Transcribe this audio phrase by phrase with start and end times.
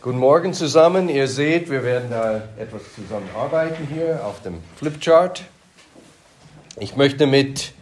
[0.00, 1.08] Guten Morgen zusammen.
[1.08, 5.42] Ihr seht, wir werden da etwas zusammen arbeiten hier auf dem Flipchart.
[6.78, 7.72] Ich möchte mit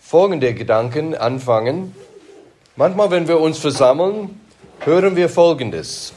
[0.00, 1.94] folgenden Gedanken anfangen.
[2.74, 4.40] Manchmal, wenn wir uns versammeln,
[4.80, 6.14] hören wir Folgendes.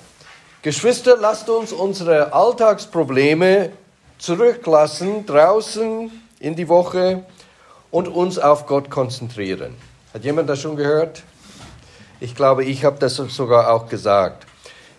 [0.63, 3.70] Geschwister, lasst uns unsere Alltagsprobleme
[4.18, 6.09] zurücklassen, draußen
[6.39, 7.23] in die Woche
[7.91, 9.75] und uns auf Gott konzentrieren.
[10.11, 11.21] Hat jemand das schon gehört?
[12.20, 14.48] Ich glaube, ich habe das sogar auch gesagt.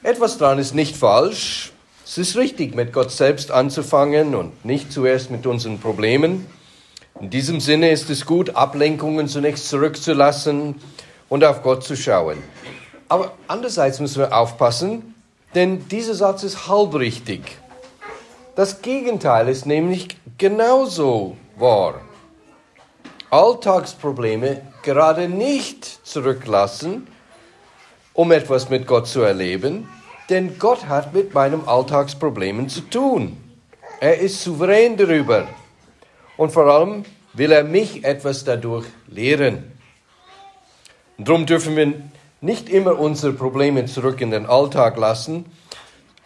[0.05, 1.72] Etwas dran ist nicht falsch.
[2.04, 6.44] Es ist richtig, mit Gott selbst anzufangen und nicht zuerst mit unseren Problemen.
[7.22, 10.75] In diesem Sinne ist es gut, Ablenkungen zunächst zurückzulassen
[11.30, 12.36] und auf Gott zu schauen.
[13.08, 15.14] Aber andererseits müssen wir aufpassen,
[15.54, 17.41] denn dieser Satz ist halbrichtig.
[18.57, 22.02] Das Gegenteil ist nämlich genauso wahr.
[23.30, 27.07] Alltagsprobleme gerade nicht zurücklassen,
[28.14, 29.89] um etwas mit Gott zu erleben,
[30.31, 33.36] denn Gott hat mit meinen Alltagsproblemen zu tun.
[34.00, 35.47] Er ist souverän darüber.
[36.36, 39.72] Und vor allem will er mich etwas dadurch lehren.
[41.19, 41.92] Und darum dürfen wir
[42.41, 45.47] nicht immer unsere Probleme zurück in den Alltag lassen,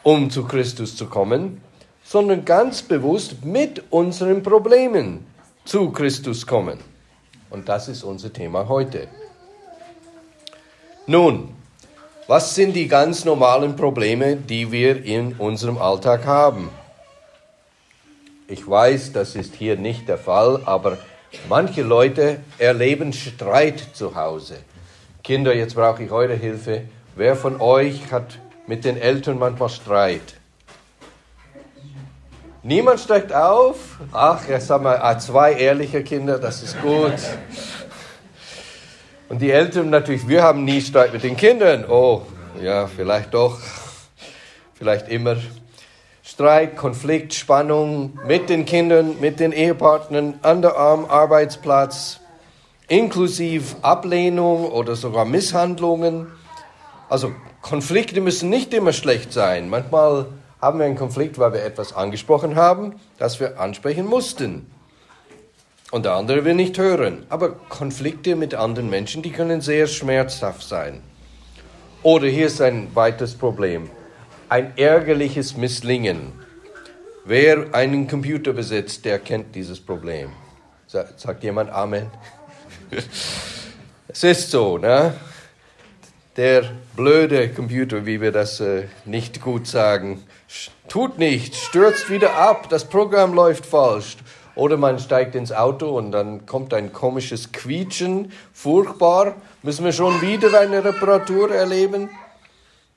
[0.02, 1.60] um zu Christus zu kommen,
[2.04, 5.26] sondern ganz bewusst mit unseren Problemen
[5.64, 6.78] zu Christus kommen.
[7.50, 9.08] Und das ist unser Thema heute.
[11.06, 11.54] Nun,
[12.28, 16.68] was sind die ganz normalen Probleme, die wir in unserem Alltag haben?
[18.46, 20.98] Ich weiß, das ist hier nicht der Fall, aber
[21.48, 24.58] manche Leute erleben Streit zu Hause.
[25.24, 26.82] Kinder, jetzt brauche ich eure Hilfe.
[27.16, 30.34] Wer von euch hat mit den Eltern manchmal Streit?
[32.62, 34.00] Niemand steigt auf.
[34.12, 37.14] Ach, jetzt haben wir zwei ehrliche Kinder, das ist gut.
[39.28, 41.84] Und die Eltern natürlich, wir haben nie Streit mit den Kindern.
[41.88, 42.22] Oh,
[42.62, 43.58] ja, vielleicht doch,
[44.74, 45.36] vielleicht immer.
[46.22, 52.20] Streit, Konflikt, Spannung mit den Kindern, mit den Ehepartnern, an der Arm, Arbeitsplatz,
[52.86, 56.28] inklusive Ablehnung oder sogar Misshandlungen.
[57.10, 59.68] Also Konflikte müssen nicht immer schlecht sein.
[59.68, 60.26] Manchmal
[60.60, 64.66] haben wir einen Konflikt, weil wir etwas angesprochen haben, das wir ansprechen mussten.
[65.90, 67.24] Und der andere will nicht hören.
[67.30, 71.02] Aber Konflikte mit anderen Menschen, die können sehr schmerzhaft sein.
[72.02, 73.88] Oder hier ist ein weiteres Problem.
[74.48, 76.32] Ein ärgerliches Misslingen.
[77.24, 80.30] Wer einen Computer besitzt, der kennt dieses Problem.
[80.86, 82.10] Sagt jemand Amen?
[84.08, 85.14] es ist so, ne?
[86.36, 90.22] Der blöde Computer, wie wir das äh, nicht gut sagen,
[90.88, 94.16] tut nichts, stürzt wieder ab, das Programm läuft falsch.
[94.58, 99.36] Oder man steigt ins Auto und dann kommt ein komisches Quietschen, furchtbar.
[99.62, 102.10] Müssen wir schon wieder eine Reparatur erleben?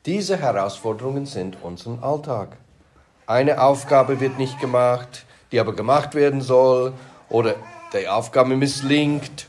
[0.07, 2.57] Diese Herausforderungen sind unser Alltag.
[3.27, 6.93] Eine Aufgabe wird nicht gemacht, die aber gemacht werden soll,
[7.29, 7.53] oder
[7.93, 9.45] die Aufgabe misslingt,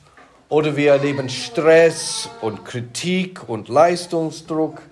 [0.51, 4.83] oder wir erleben Stress und Kritik und Leistungsdruck.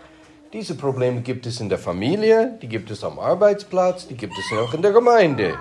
[0.54, 4.58] Diese Probleme gibt es in der Familie, die gibt es am Arbeitsplatz, die gibt es
[4.58, 5.58] auch in der Gemeinde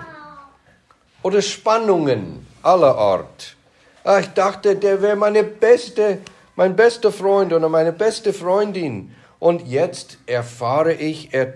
[1.22, 3.56] oder Spannungen aller Art.
[4.04, 6.18] Ah, ich dachte, der wäre meine beste,
[6.56, 9.14] mein bester Freund oder meine beste Freundin.
[9.38, 11.54] Und jetzt erfahre ich, er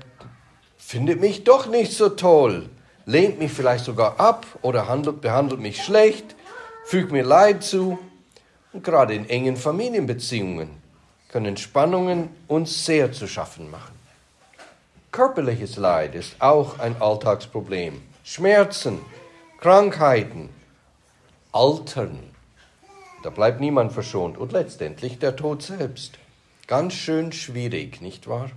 [0.77, 2.69] findet mich doch nicht so toll,
[3.07, 6.35] lehnt mich vielleicht sogar ab oder handelt, behandelt mich schlecht,
[6.85, 7.99] fügt mir Leid zu.
[8.73, 10.71] Und gerade in engen Familienbeziehungen
[11.31, 13.95] können Spannungen uns sehr zu schaffen machen.
[15.13, 18.03] Körperliches Leid ist auch ein Alltagsproblem.
[18.25, 18.99] Schmerzen,
[19.65, 20.51] Krankheiten,
[21.51, 22.19] Altern.
[23.23, 24.37] Da bleibt niemand verschont.
[24.37, 26.19] Und letztendlich der Tod selbst.
[26.67, 28.51] Ganz schön schwierig, nicht wahr?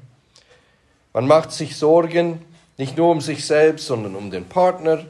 [1.14, 2.42] Man macht sich Sorgen,
[2.78, 5.06] nicht nur um sich selbst, sondern um den Partner.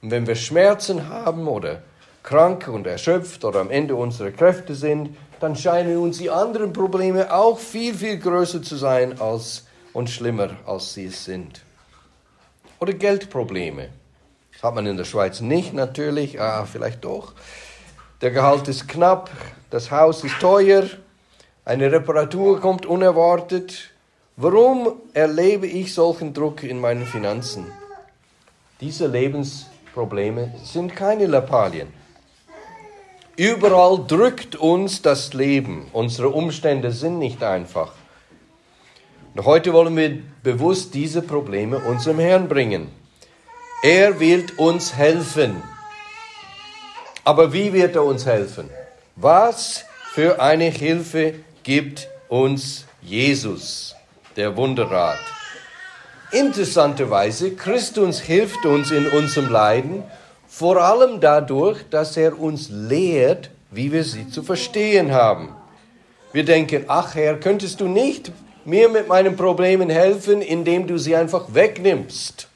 [0.00, 1.82] Und wenn wir Schmerzen haben oder
[2.22, 7.30] krank und erschöpft oder am Ende unserer Kräfte sind, dann scheinen uns die anderen Probleme
[7.30, 11.60] auch viel, viel größer zu sein als und schlimmer, als sie es sind.
[12.80, 13.90] Oder Geldprobleme.
[14.62, 17.32] Hat man in der Schweiz nicht natürlich, ah, vielleicht doch.
[18.20, 19.28] Der Gehalt ist knapp,
[19.70, 20.84] das Haus ist teuer,
[21.64, 23.90] eine Reparatur kommt unerwartet.
[24.36, 27.66] Warum erlebe ich solchen Druck in meinen Finanzen?
[28.80, 31.88] Diese Lebensprobleme sind keine Lappalien.
[33.36, 35.88] Überall drückt uns das Leben.
[35.92, 37.92] Unsere Umstände sind nicht einfach.
[39.34, 43.01] Und heute wollen wir bewusst diese Probleme unserem Herrn bringen.
[43.82, 45.62] Er wird uns helfen.
[47.24, 48.70] Aber wie wird er uns helfen?
[49.16, 53.94] Was für eine Hilfe gibt uns Jesus?
[54.36, 55.18] der Wunderrat.
[56.30, 60.02] Interessanterweise, Christus hilft uns in unserem Leiden,
[60.48, 65.50] vor allem dadurch, dass er uns lehrt, wie wir sie zu verstehen haben.
[66.32, 68.32] Wir denken, ach Herr, könntest du nicht
[68.64, 72.48] mir mit meinen Problemen helfen, indem du sie einfach wegnimmst?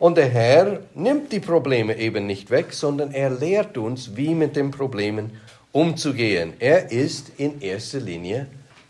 [0.00, 4.56] Und der Herr nimmt die Probleme eben nicht weg, sondern er lehrt uns, wie mit
[4.56, 5.38] den Problemen
[5.72, 6.54] umzugehen.
[6.58, 8.48] Er ist in erster Linie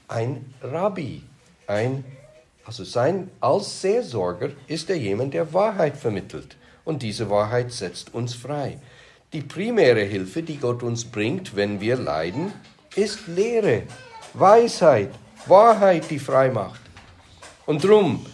[0.09, 1.23] ein Rabbi,
[1.67, 2.05] ein
[2.65, 8.35] also sein als Seelsorger ist er jemand, der Wahrheit vermittelt und diese Wahrheit setzt uns
[8.35, 8.79] frei.
[9.33, 12.53] Die primäre Hilfe, die Gott uns bringt, wenn wir leiden,
[12.95, 13.83] ist Lehre,
[14.35, 15.11] Weisheit,
[15.47, 16.81] Wahrheit, die frei macht.
[17.67, 18.25] Und drum,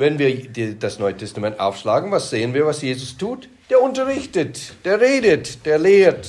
[0.00, 3.48] wenn wir das Neue Testament aufschlagen, was sehen wir, was Jesus tut?
[3.68, 6.28] Der unterrichtet, der redet, der lehrt.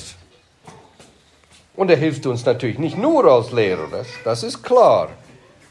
[1.74, 5.08] Und er hilft uns natürlich nicht nur als Lehrer, das, das ist klar.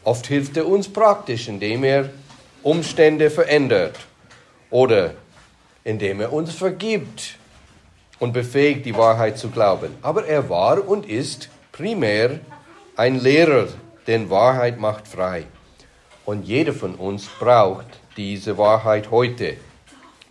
[0.03, 2.09] Oft hilft er uns praktisch, indem er
[2.63, 4.00] Umstände verändert
[4.71, 5.13] oder
[5.83, 7.36] indem er uns vergibt
[8.19, 9.95] und befähigt, die Wahrheit zu glauben.
[10.01, 12.39] Aber er war und ist primär
[12.95, 13.68] ein Lehrer,
[14.07, 15.45] denn Wahrheit macht frei.
[16.25, 17.88] Und jeder von uns braucht
[18.18, 19.57] diese Wahrheit heute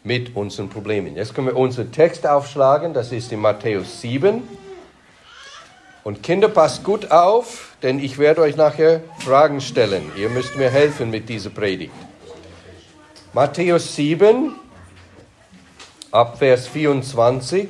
[0.03, 1.17] mit unseren Problemen.
[1.17, 4.43] Jetzt können wir unseren Text aufschlagen, das ist in Matthäus 7.
[6.03, 10.11] Und Kinder, passt gut auf, denn ich werde euch nachher Fragen stellen.
[10.17, 11.93] Ihr müsst mir helfen mit dieser Predigt.
[13.35, 14.55] Matthäus 7,
[16.11, 17.69] ab Vers 24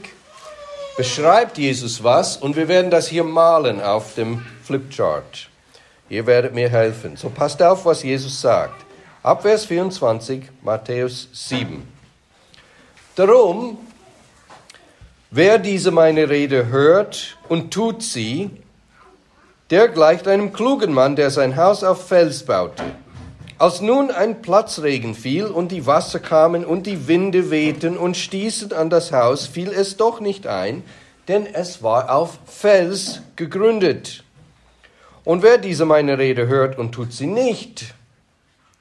[0.97, 5.50] beschreibt Jesus was und wir werden das hier malen auf dem Flipchart.
[6.11, 7.17] Ihr werdet mir helfen.
[7.17, 8.85] So passt auf, was Jesus sagt.
[9.23, 11.87] Ab Vers 24, Matthäus 7.
[13.15, 13.79] Darum,
[15.31, 18.51] wer diese meine Rede hört und tut sie,
[19.71, 22.83] der gleicht einem klugen Mann, der sein Haus auf Fels baute.
[23.59, 28.73] Als nun ein Platzregen fiel und die Wasser kamen und die Winde wehten und stießen
[28.73, 30.83] an das Haus, fiel es doch nicht ein,
[31.29, 34.25] denn es war auf Fels gegründet.
[35.25, 37.95] Und wer diese meine Rede hört und tut sie nicht,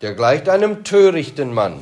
[0.02, 1.82] der gleicht einem törichten Mann,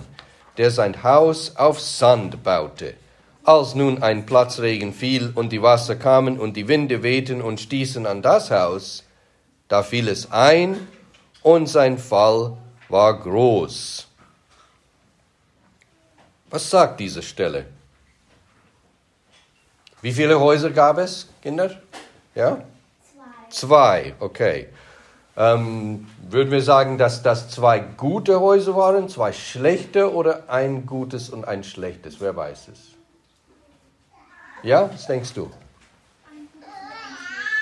[0.58, 2.96] der sein Haus auf Sand baute.
[3.44, 8.06] Als nun ein Platzregen fiel und die Wasser kamen und die Winde wehten und stießen
[8.06, 9.04] an das Haus,
[9.68, 10.88] da fiel es ein
[11.44, 12.58] und sein Fall
[12.90, 14.08] war groß.
[16.50, 17.66] Was sagt diese Stelle?
[20.02, 21.72] Wie viele Häuser gab es, Kinder?
[22.36, 22.62] Ja?
[23.50, 24.14] Zwei.
[24.20, 24.68] Okay.
[25.36, 31.30] Ähm, würden wir sagen, dass das zwei gute Häuser waren, zwei schlechte oder ein gutes
[31.30, 32.20] und ein schlechtes?
[32.20, 32.80] Wer weiß es?
[34.64, 35.52] Ja, was denkst du?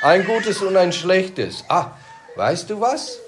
[0.01, 1.65] Ein gutes und ein schlechtes.
[1.67, 1.91] Ah,
[2.35, 3.19] weißt du was?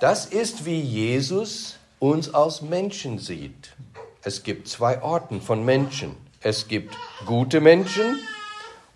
[0.00, 3.74] Das ist, wie Jesus uns als Menschen sieht.
[4.22, 6.14] Es gibt zwei Arten von Menschen.
[6.40, 6.94] Es gibt
[7.24, 8.18] gute Menschen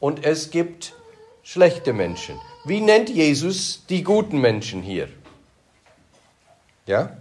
[0.01, 0.95] und es gibt
[1.43, 2.39] schlechte Menschen.
[2.65, 5.09] Wie nennt Jesus die guten Menschen hier?
[6.87, 7.17] Ja?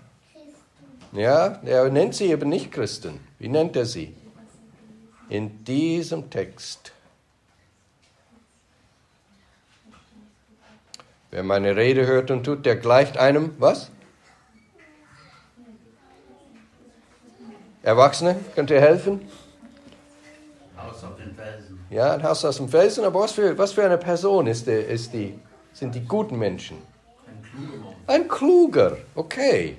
[1.14, 3.20] Ja, er nennt sie eben nicht Christen.
[3.40, 4.16] Wie nennt er sie?
[5.30, 6.94] In diesem Text.
[11.32, 13.90] Wer meine Rede hört und tut, der gleicht einem, was?
[17.84, 19.28] Erwachsene, könnt ihr helfen?
[21.92, 24.72] Ja, ein Haus aus dem Felsen, aber was für, was für eine Person ist die,
[24.72, 25.38] ist die,
[25.74, 26.78] sind die guten Menschen?
[27.28, 27.96] Ein kluger.
[28.08, 29.76] Ein kluger, okay.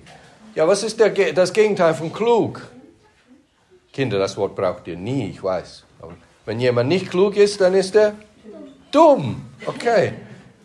[0.54, 2.60] Ja, was ist der, das Gegenteil von klug?
[3.94, 5.84] Kinder, das Wort braucht ihr nie, ich weiß.
[6.02, 6.14] Aber
[6.44, 8.12] wenn jemand nicht klug ist, dann ist er
[8.90, 9.46] dumm.
[9.64, 10.12] Okay.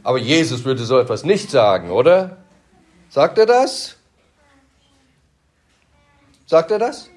[0.04, 2.38] Aber Jesus würde so etwas nicht sagen, oder?
[3.10, 3.96] Sagt er das?
[6.46, 7.10] Sagt er das?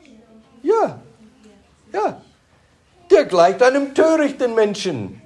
[0.63, 1.01] Ja.
[1.93, 2.23] Ja.
[3.11, 5.21] Der gleicht einem törichten Menschen.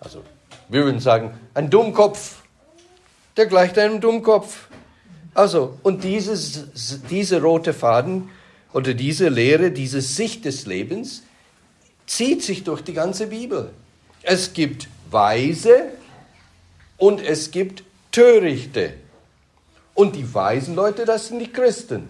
[0.00, 0.22] Also,
[0.68, 2.42] wir würden sagen, ein Dummkopf.
[3.36, 4.68] Der gleicht einem Dummkopf.
[5.34, 8.30] Also, und dieses, diese rote Faden
[8.72, 11.22] oder diese Lehre, diese Sicht des Lebens
[12.06, 13.70] zieht sich durch die ganze Bibel.
[14.22, 15.92] Es gibt Weise,
[17.00, 17.82] und es gibt
[18.12, 18.92] Törichte.
[19.94, 22.08] Und die weisen Leute, das sind die Christen.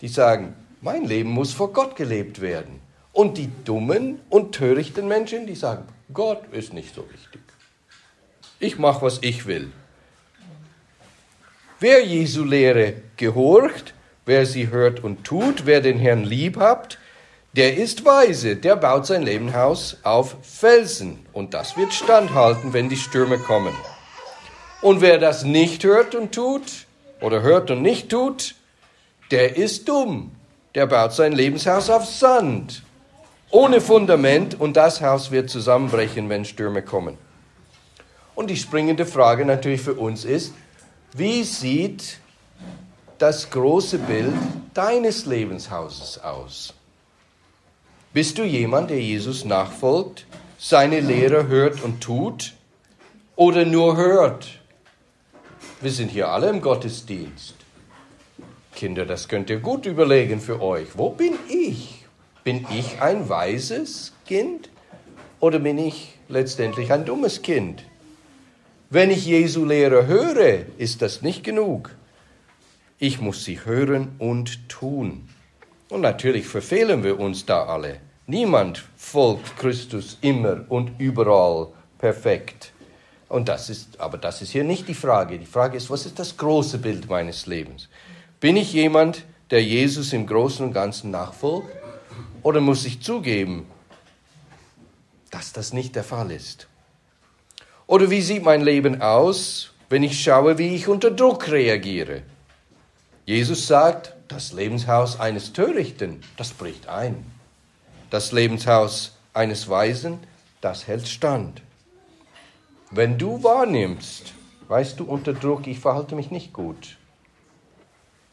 [0.00, 2.80] Die sagen, mein Leben muss vor Gott gelebt werden.
[3.12, 7.42] Und die dummen und törichten Menschen, die sagen, Gott ist nicht so wichtig.
[8.58, 9.70] Ich mache, was ich will.
[11.80, 13.92] Wer Jesu Lehre gehorcht,
[14.24, 16.98] wer sie hört und tut, wer den Herrn lieb habt,
[17.54, 22.96] der ist weise, der baut sein Lebenhaus auf Felsen und das wird standhalten, wenn die
[22.96, 23.74] Stürme kommen.
[24.80, 26.86] Und wer das nicht hört und tut,
[27.22, 28.54] oder hört und nicht tut,
[29.30, 30.32] der ist dumm.
[30.74, 32.82] Der baut sein Lebenshaus auf Sand,
[33.52, 37.18] ohne Fundament und das Haus wird zusammenbrechen, wenn Stürme kommen.
[38.34, 40.54] Und die springende Frage natürlich für uns ist,
[41.12, 42.18] wie sieht
[43.18, 44.32] das große Bild
[44.72, 46.72] deines Lebenshauses aus?
[48.14, 50.26] Bist du jemand, der Jesus nachfolgt,
[50.58, 52.54] seine Lehre hört und tut
[53.36, 54.48] oder nur hört?
[55.82, 57.56] Wir sind hier alle im Gottesdienst.
[58.74, 60.96] Kinder, das könnt ihr gut überlegen für euch.
[60.96, 61.91] Wo bin ich?
[62.44, 64.68] Bin ich ein weises Kind
[65.38, 67.84] oder bin ich letztendlich ein dummes Kind?
[68.90, 71.94] Wenn ich Jesu Lehre höre, ist das nicht genug.
[72.98, 75.28] Ich muss sie hören und tun.
[75.88, 78.00] Und natürlich verfehlen wir uns da alle.
[78.26, 81.68] Niemand folgt Christus immer und überall
[81.98, 82.72] perfekt.
[83.28, 85.38] Und das ist, aber das ist hier nicht die Frage.
[85.38, 87.88] Die Frage ist, was ist das große Bild meines Lebens?
[88.40, 91.81] Bin ich jemand, der Jesus im Großen und Ganzen nachfolgt?
[92.42, 93.66] Oder muss ich zugeben,
[95.30, 96.68] dass das nicht der Fall ist?
[97.86, 102.22] Oder wie sieht mein Leben aus, wenn ich schaue, wie ich unter Druck reagiere?
[103.26, 107.24] Jesus sagt, das Lebenshaus eines Törichten, das bricht ein.
[108.10, 110.18] Das Lebenshaus eines Weisen,
[110.60, 111.62] das hält stand.
[112.90, 114.34] Wenn du wahrnimmst,
[114.68, 116.96] weißt du unter Druck, ich verhalte mich nicht gut.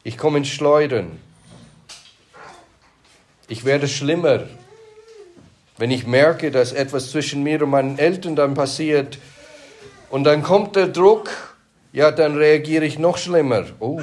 [0.02, 1.18] Ich komme ins Schleudern.
[3.50, 4.46] Ich werde schlimmer.
[5.76, 9.18] Wenn ich merke, dass etwas zwischen mir und meinen Eltern dann passiert
[10.08, 11.30] und dann kommt der Druck,
[11.92, 13.66] ja, dann reagiere ich noch schlimmer.
[13.80, 14.00] Oh,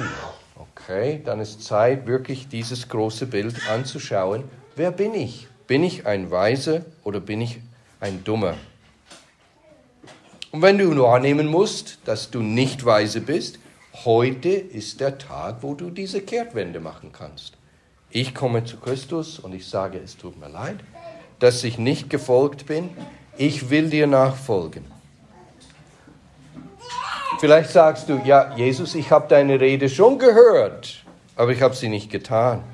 [0.88, 4.44] Okay, dann ist Zeit, wirklich dieses große Bild anzuschauen.
[4.74, 5.46] Wer bin ich?
[5.66, 7.58] Bin ich ein Weiser oder bin ich
[8.00, 8.54] ein Dummer?
[10.50, 13.58] Und wenn du nur annehmen musst, dass du nicht weise bist,
[14.06, 17.57] heute ist der Tag, wo du diese Kehrtwende machen kannst.
[18.10, 20.78] Ich komme zu Christus und ich sage, es tut mir leid,
[21.38, 22.90] dass ich nicht gefolgt bin.
[23.36, 24.84] Ich will dir nachfolgen.
[27.38, 31.04] Vielleicht sagst du, ja, Jesus, ich habe deine Rede schon gehört,
[31.36, 32.64] aber ich habe sie nicht getan.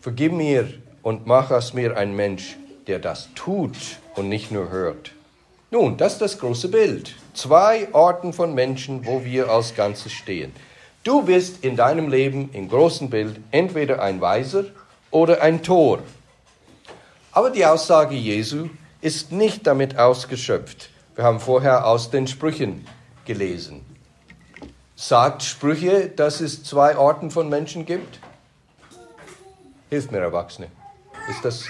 [0.00, 3.76] Vergib mir und mach aus mir ein Mensch, der das tut
[4.14, 5.12] und nicht nur hört.
[5.70, 7.14] Nun, das ist das große Bild.
[7.34, 10.52] Zwei Orten von Menschen, wo wir als Ganzes stehen.
[11.02, 14.64] Du bist in deinem Leben im großen Bild entweder ein Weiser
[15.10, 16.00] oder ein Tor.
[17.32, 18.68] Aber die Aussage Jesu
[19.00, 20.90] ist nicht damit ausgeschöpft.
[21.14, 22.86] Wir haben vorher aus den Sprüchen
[23.24, 23.80] gelesen.
[24.94, 28.20] Sagt Sprüche, dass es zwei Orten von Menschen gibt?
[29.88, 30.68] Hilf mir, Erwachsene.
[31.30, 31.64] Ist das,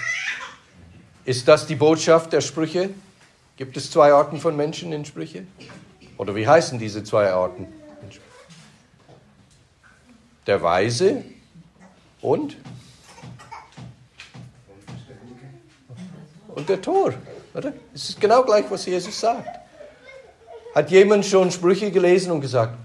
[1.23, 2.89] ist das die Botschaft der Sprüche?
[3.55, 5.45] Gibt es zwei Orten von Menschen in Sprüche?
[6.17, 7.67] Oder wie heißen diese zwei Orten?
[10.47, 11.23] Der Weise
[12.21, 12.57] und?
[16.49, 17.13] Und der Tor.
[17.53, 17.73] Oder?
[17.93, 19.47] Es ist genau gleich, was Jesus sagt.
[20.73, 22.77] Hat jemand schon Sprüche gelesen und gesagt,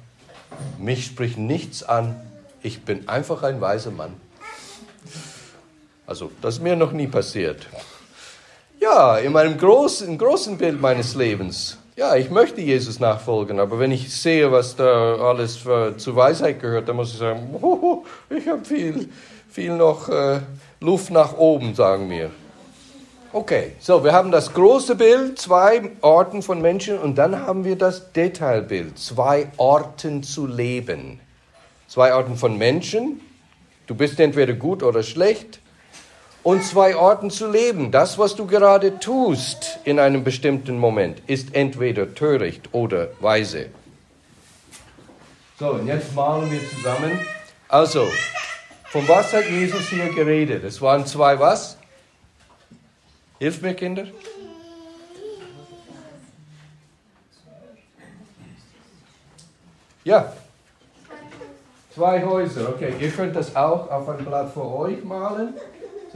[0.78, 2.20] mich spricht nichts an,
[2.62, 4.14] ich bin einfach ein weiser Mann.
[6.06, 7.66] Also, das ist mir noch nie passiert.
[8.80, 13.90] Ja, in meinem großen, großen Bild meines Lebens, ja, ich möchte Jesus nachfolgen, aber wenn
[13.90, 18.46] ich sehe, was da alles für, zu Weisheit gehört, dann muss ich sagen, oh, ich
[18.46, 19.08] habe viel,
[19.48, 20.40] viel noch äh,
[20.80, 22.30] Luft nach oben, sagen wir.
[23.32, 27.76] Okay, so wir haben das große Bild, zwei Orten von Menschen und dann haben wir
[27.76, 31.18] das Detailbild, zwei Orten zu leben.
[31.88, 33.22] Zwei Orten von Menschen,
[33.86, 35.60] du bist entweder gut oder schlecht,
[36.46, 37.90] und zwei Orten zu leben.
[37.90, 43.66] Das, was du gerade tust in einem bestimmten Moment, ist entweder töricht oder weise.
[45.58, 47.18] So, und jetzt malen wir zusammen.
[47.66, 48.06] Also,
[48.84, 50.62] von was hat Jesus hier geredet?
[50.62, 51.78] Es waren zwei was?
[53.40, 54.06] Hilft mir, Kinder.
[60.04, 60.32] Ja.
[61.92, 62.94] Zwei Häuser, okay.
[63.00, 65.54] Ihr könnt das auch auf ein Blatt vor euch malen.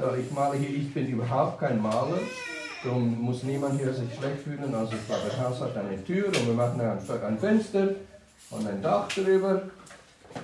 [0.00, 2.20] So, ich male hier, ich bin überhaupt kein Maler.
[2.82, 4.74] Darum muss niemand hier sich schlecht fühlen.
[4.74, 7.88] Also das Haus hat eine Tür und wir machen ein Fenster
[8.50, 9.62] und ein Dach drüber.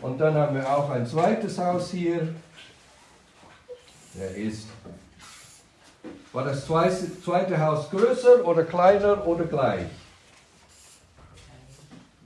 [0.03, 2.29] Und dann haben wir auch ein zweites Haus hier.
[4.15, 4.67] Der ist
[6.33, 9.87] war das zweite Haus größer oder kleiner oder gleich?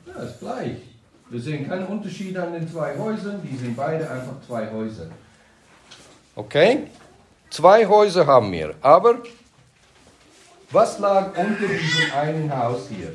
[0.04, 0.78] Ja, ist gleich.
[1.28, 5.06] Wir sehen keinen Unterschied an den zwei Häusern, die sind beide einfach zwei Häuser.
[6.34, 6.88] Okay?
[7.50, 9.18] Zwei Häuser haben wir, aber
[10.70, 13.12] was lag unter diesem einen Haus hier?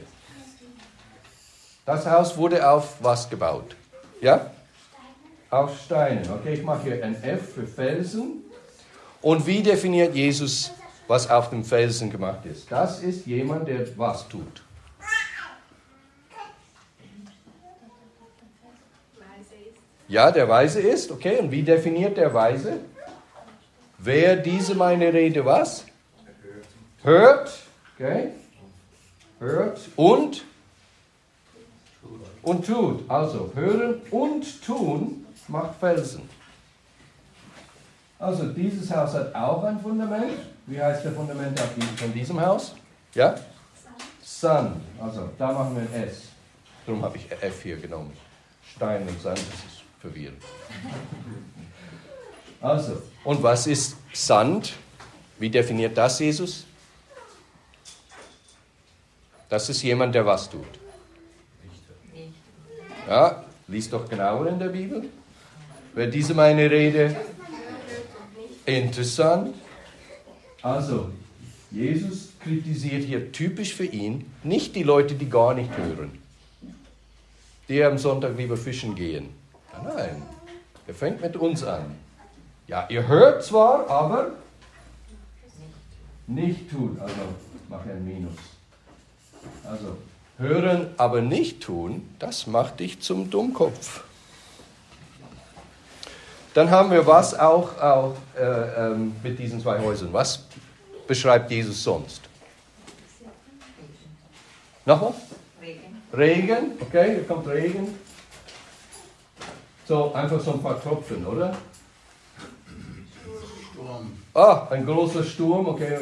[1.86, 3.76] Das Haus wurde auf was gebaut?
[4.20, 4.52] Ja?
[5.50, 6.30] Auf Steinen.
[6.30, 8.44] Okay, ich mache hier ein F für Felsen.
[9.22, 10.72] Und wie definiert Jesus,
[11.08, 12.70] was auf dem Felsen gemacht ist?
[12.70, 14.64] Das ist jemand, der was tut.
[20.08, 21.38] Ja, der Weise ist, okay.
[21.40, 22.80] Und wie definiert der Weise?
[23.98, 25.86] Wer diese meine Rede was?
[27.04, 27.52] Hört,
[27.96, 28.32] okay.
[29.40, 30.44] Hört und
[32.42, 33.10] und tut.
[33.10, 36.30] Also hören und tun macht Felsen.
[38.20, 40.40] Also dieses Haus hat auch ein Fundament.
[40.68, 42.76] Wie heißt der Fundament von diesem Haus?
[43.14, 43.36] Ja?
[44.22, 44.82] Sand.
[45.00, 46.30] Also da machen wir ein S.
[46.86, 48.14] Darum habe ich F hier genommen.
[48.76, 50.42] Stein und Sand, das ist verwirrend.
[52.62, 54.74] Also, und was ist Sand?
[55.38, 56.66] Wie definiert das Jesus?
[59.50, 60.64] Das ist jemand, der was tut.
[63.08, 65.10] Ja, liest doch genauer in der Bibel.
[65.94, 67.16] Wäre diese meine Rede
[68.66, 69.56] interessant?
[70.62, 71.12] Also,
[71.70, 76.18] Jesus kritisiert hier typisch für ihn nicht die Leute, die gar nicht hören,
[77.70, 79.30] die am Sonntag lieber fischen gehen.
[79.84, 80.24] Nein,
[80.88, 82.05] er fängt mit uns an.
[82.68, 84.32] Ja, ihr hört zwar, aber
[86.28, 86.98] nicht tun.
[87.00, 87.16] Also
[87.70, 88.34] mache ein Minus.
[89.64, 89.98] Also
[90.38, 94.04] hören, aber nicht tun, das macht dich zum Dummkopf.
[96.54, 100.12] Dann haben wir was auch, auch äh, ähm, mit diesen zwei Häusern.
[100.14, 100.44] Was
[101.06, 102.22] beschreibt Jesus sonst?
[104.86, 105.14] Nochmal?
[105.62, 106.02] Regen.
[106.14, 108.00] Regen, okay, hier kommt Regen.
[109.88, 111.56] So, einfach so ein paar Tropfen, oder?
[114.34, 115.98] Ah, ein großer Sturm, okay,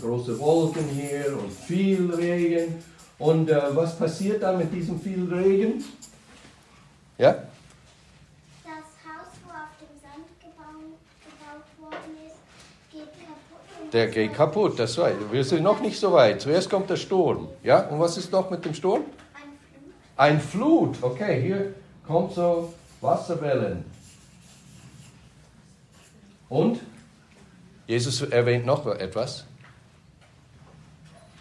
[0.00, 2.82] große Wolken hier und viel Regen.
[3.18, 5.84] Und äh, was passiert dann mit diesem viel Regen?
[7.18, 7.32] Ja?
[7.32, 8.72] Das
[9.04, 13.92] Haus, wo auf dem Sand gebaut, gebaut worden ist, geht kaputt.
[13.92, 15.10] Der geht kaputt, das war.
[15.30, 16.42] Wir sind noch nicht so weit.
[16.42, 17.48] Zuerst kommt der Sturm.
[17.62, 17.80] Ja?
[17.88, 19.02] Und was ist noch mit dem Sturm?
[20.16, 20.96] Ein Ein Flut.
[20.96, 21.74] Flut, okay, hier
[22.06, 23.95] kommt so Wasserwellen.
[26.48, 26.80] Und
[27.86, 29.44] Jesus erwähnt noch etwas.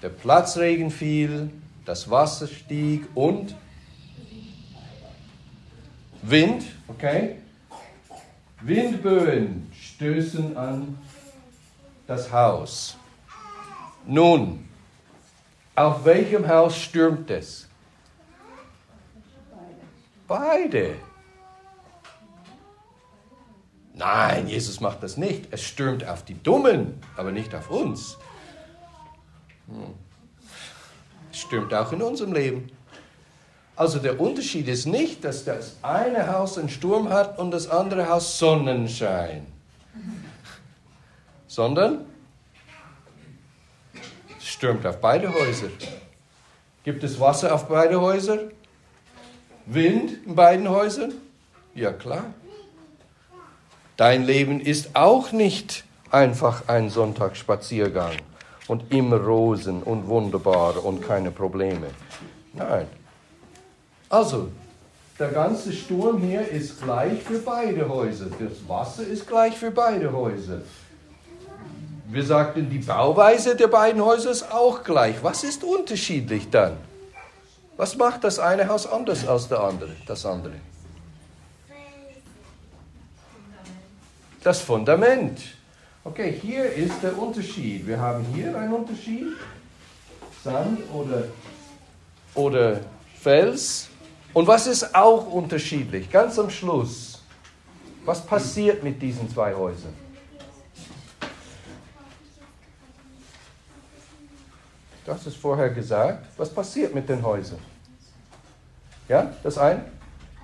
[0.01, 1.49] Der Platzregen fiel,
[1.85, 3.55] das Wasser stieg und
[6.21, 7.37] Wind, okay?
[8.61, 10.97] Windböen stößen an
[12.07, 12.97] das Haus.
[14.05, 14.67] Nun,
[15.75, 17.67] auf welchem Haus stürmt es?
[20.27, 20.95] Beide.
[23.97, 25.47] Nein, Jesus macht das nicht.
[25.51, 28.17] Es stürmt auf die Dummen, aber nicht auf uns.
[29.67, 29.93] Hm.
[31.31, 32.69] Es stürmt auch in unserem Leben.
[33.77, 38.08] Also der Unterschied ist nicht, dass das eine Haus einen Sturm hat und das andere
[38.08, 39.45] Haus Sonnenschein,
[41.47, 42.05] sondern
[44.38, 45.67] es stürmt auf beide Häuser.
[46.84, 48.39] Gibt es Wasser auf beide Häuser?
[49.65, 51.13] Wind in beiden Häusern?
[51.73, 52.34] Ja klar.
[53.97, 58.17] Dein Leben ist auch nicht einfach ein Sonntagsspaziergang
[58.67, 61.88] und immer Rosen und wunderbar und keine Probleme.
[62.53, 62.88] Nein.
[64.10, 64.49] Also,
[65.17, 68.25] der ganze Sturm hier ist gleich für beide Häuser.
[68.38, 70.62] Das Wasser ist gleich für beide Häuser.
[72.08, 75.23] Wir sagten, die Bauweise der beiden Häuser ist auch gleich.
[75.23, 76.73] Was ist unterschiedlich dann?
[77.77, 80.53] Was macht das eine Haus anders als der andere, das andere?
[84.45, 85.41] Das Fundament.
[86.03, 87.88] Okay, hier ist der Unterschied.
[87.88, 89.25] Wir haben hier einen Unterschied.
[90.43, 91.23] Sand oder,
[92.36, 92.81] oder
[93.19, 93.88] Fels.
[94.36, 96.12] Und was ist auch unterschiedlich?
[96.12, 97.23] Ganz am Schluss.
[98.05, 99.95] Was passiert mit diesen zwei Häusern?
[105.08, 106.27] Hast es vorher gesagt.
[106.38, 107.58] Was passiert mit den Häusern?
[109.08, 109.86] Ja, das ein?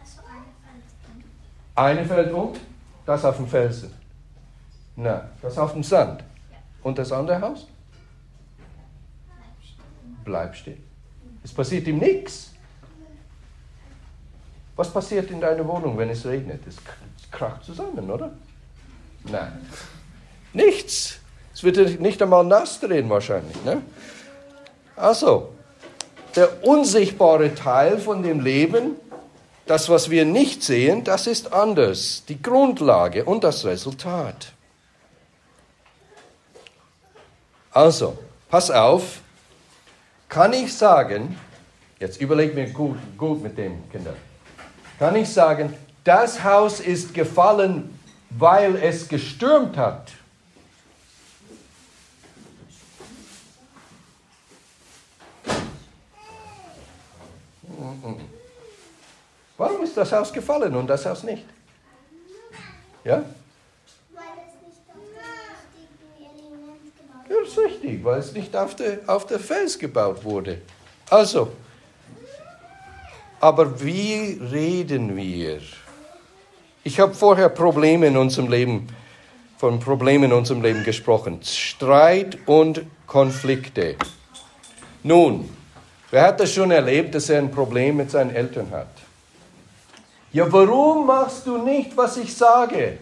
[0.02, 0.22] Also.
[1.76, 2.54] Eine fällt um,
[3.12, 3.94] das auf dem Felsen.
[4.96, 6.24] Na, das auf dem Sand.
[6.84, 7.68] Und das andere Haus?
[10.24, 10.84] Bleibt stehen.
[11.44, 12.52] Es passiert ihm nichts.
[14.76, 16.66] Was passiert in deiner Wohnung, wenn es regnet?
[16.66, 16.78] Es
[17.30, 18.32] kracht zusammen, oder?
[19.26, 19.68] Nein.
[20.54, 21.20] Nichts.
[21.54, 23.64] Es wird nicht einmal nass drehen wahrscheinlich.
[23.64, 23.82] Ne?
[24.96, 25.54] Also,
[26.36, 28.96] der unsichtbare Teil von dem Leben,
[29.72, 32.24] das, was wir nicht sehen, das ist anders.
[32.28, 34.54] Die Grundlage und das Resultat.
[37.72, 38.18] Also,
[38.50, 39.22] pass auf,
[40.28, 41.38] kann ich sagen,
[42.02, 44.16] Jetzt überleg mir gut, gut mit dem, Kinder.
[44.98, 45.72] Kann ich sagen,
[46.04, 47.96] das Haus ist gefallen,
[48.32, 50.12] weil es gestürmt hat?
[59.62, 61.46] Warum ist das Haus gefallen und das Haus nicht?
[63.04, 63.18] Ja?
[64.12, 68.56] Weil es nicht auf dem richtigen Element gebaut Ja, das ist richtig, weil es nicht
[68.58, 70.62] auf der, auf der Fels gebaut wurde.
[71.12, 71.52] Also,
[73.40, 75.60] aber wie reden wir?
[76.84, 78.88] Ich habe vorher Probleme in unserem Leben,
[79.60, 81.40] von Problemen in unserem Leben gesprochen.
[81.44, 83.96] Streit und Konflikte.
[85.04, 85.48] Nun,
[86.10, 89.01] wer hat das schon erlebt, dass er ein Problem mit seinen Eltern hat?
[90.34, 93.00] Ja, warum machst du nicht, was ich sage?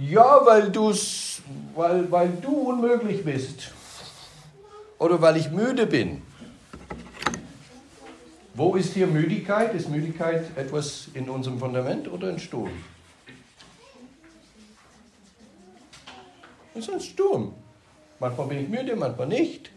[0.00, 1.40] Ja, weil, du's,
[1.74, 3.70] weil, weil du unmöglich bist.
[4.98, 6.22] Oder weil ich müde bin.
[8.54, 9.72] Wo ist hier Müdigkeit?
[9.72, 12.70] Ist Müdigkeit etwas in unserem Fundament oder ein Sturm?
[16.74, 17.54] Es ist ein Sturm.
[18.18, 19.70] Manchmal bin ich müde, manchmal nicht.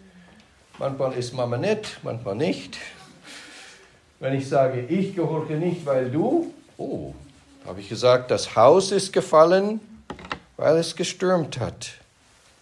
[0.79, 2.79] Manchmal ist Mama nett, manchmal nicht.
[4.21, 7.15] Wenn ich sage, ich gehorche nicht, weil du, oh,
[7.65, 9.79] habe ich gesagt, das Haus ist gefallen,
[10.57, 11.89] weil es gestürmt hat.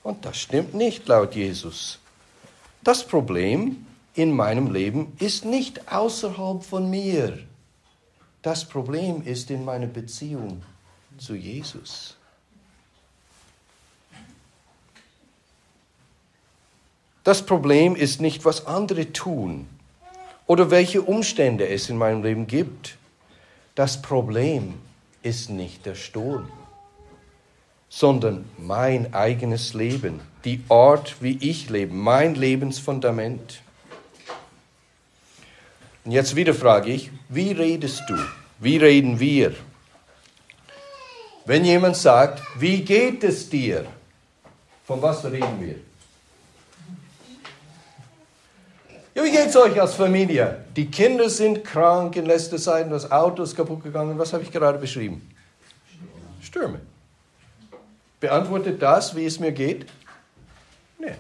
[0.01, 1.99] Und das stimmt nicht laut Jesus.
[2.81, 7.39] Das Problem in meinem Leben ist nicht außerhalb von mir.
[8.41, 10.63] Das Problem ist in meiner Beziehung
[11.17, 12.15] zu Jesus.
[17.25, 19.67] Das Problem ist nicht, was andere tun
[20.49, 22.97] oder welche Umstände es in meinem Leben gibt.
[23.75, 24.73] Das Problem
[25.21, 26.49] ist nicht der Sturm,
[27.87, 33.61] sondern mein eigenes Leben, die Art, wie ich lebe, mein Lebensfundament.
[36.03, 38.17] Und jetzt wieder frage ich, wie redest du?
[38.57, 39.53] Wie reden wir?
[41.45, 43.85] Wenn jemand sagt, wie geht es dir?
[44.87, 45.88] Von was reden wir?
[49.21, 50.59] Wie geht es euch als Familie?
[50.75, 54.17] Die Kinder sind krank in letzter Zeit, das Auto ist kaputt gegangen.
[54.17, 55.27] Was habe ich gerade beschrieben?
[56.41, 56.79] Stürme.
[58.19, 59.85] Beantwortet das, wie es mir geht?
[60.99, 61.15] Nee.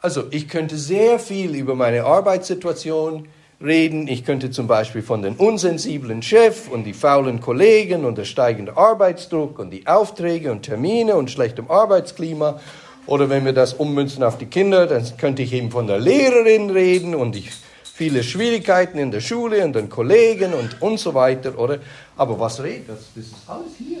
[0.00, 3.28] Also, ich könnte sehr viel über meine Arbeitssituation
[3.62, 4.06] reden.
[4.06, 8.76] Ich könnte zum Beispiel von den unsensiblen Chef und die faulen Kollegen und der steigende
[8.76, 12.60] Arbeitsdruck und die Aufträge und Termine und schlechtem Arbeitsklima
[13.06, 16.70] oder wenn wir das ummünzen auf die Kinder, dann könnte ich eben von der Lehrerin
[16.70, 17.48] reden und die
[17.96, 21.78] viele Schwierigkeiten in der Schule und den Kollegen und, und so weiter, oder?
[22.16, 22.98] Aber was redet das?
[23.14, 24.00] Das ist alles hier.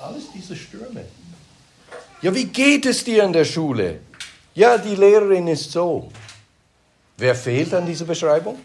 [0.00, 1.04] Alles diese Stürme.
[2.22, 4.00] Ja, wie geht es dir in der Schule?
[4.54, 6.10] Ja, die Lehrerin ist so.
[7.16, 8.58] Wer fehlt an dieser Beschreibung?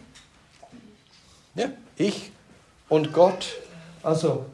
[1.55, 2.31] Ja, ich
[2.87, 3.57] und Gott.
[4.01, 4.45] Also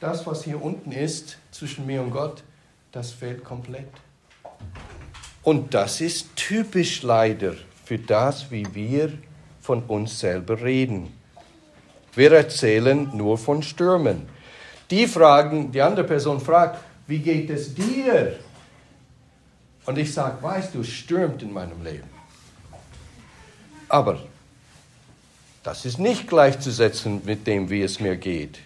[0.00, 2.42] das, was hier unten ist, zwischen mir und Gott,
[2.92, 3.88] das fehlt komplett.
[5.42, 9.12] Und das ist typisch leider für das, wie wir
[9.60, 11.12] von uns selber reden.
[12.14, 14.28] Wir erzählen nur von Stürmen.
[14.90, 18.38] Die fragen, die andere Person fragt, wie geht es dir?
[19.86, 22.08] Und ich sage, weißt du, es stürmt in meinem Leben.
[23.88, 24.20] Aber
[25.62, 28.60] das ist nicht gleichzusetzen mit dem, wie es mir geht.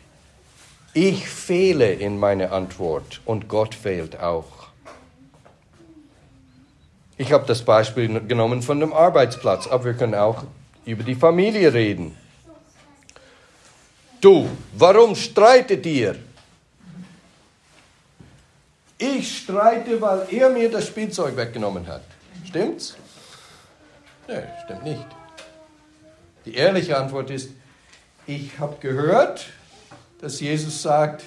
[0.92, 4.53] Ich fehle in meiner Antwort und Gott fehlt auch.
[7.16, 10.44] Ich habe das Beispiel genommen von dem Arbeitsplatz, aber wir können auch
[10.85, 12.16] über die Familie reden.
[14.20, 16.16] Du, warum streitet ihr?
[18.98, 22.03] Ich streite, weil er mir das Spielzeug weggenommen hat.
[22.46, 22.96] Stimmt's?
[24.27, 25.07] Nein, stimmt nicht.
[26.46, 27.50] Die ehrliche Antwort ist,
[28.27, 29.46] ich habe gehört,
[30.20, 31.24] dass Jesus sagt,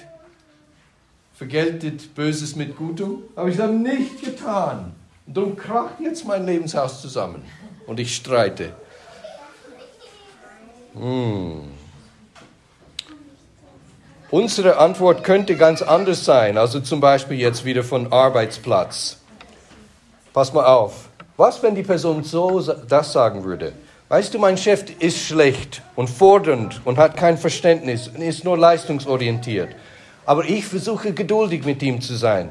[1.34, 4.97] vergeltet Böses mit Gutem, aber ich habe nicht getan.
[5.28, 7.44] Und darum kracht jetzt mein Lebenshaus zusammen
[7.86, 8.72] und ich streite.
[10.94, 11.64] Hm.
[14.30, 19.18] Unsere Antwort könnte ganz anders sein, also zum Beispiel jetzt wieder von Arbeitsplatz.
[20.32, 21.10] Pass mal auf.
[21.36, 23.74] Was, wenn die Person so das sagen würde?
[24.08, 28.56] Weißt du, mein Chef ist schlecht und fordernd und hat kein Verständnis und ist nur
[28.56, 29.76] leistungsorientiert.
[30.24, 32.48] Aber ich versuche geduldig mit ihm zu sein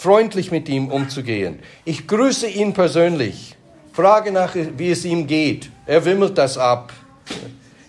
[0.00, 1.58] freundlich mit ihm umzugehen.
[1.84, 3.54] Ich grüße ihn persönlich,
[3.92, 5.68] frage nach, wie es ihm geht.
[5.84, 6.94] Er wimmelt das ab.